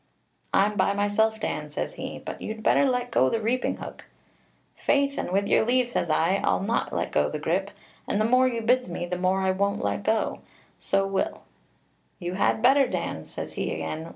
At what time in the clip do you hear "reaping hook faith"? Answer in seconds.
3.39-5.15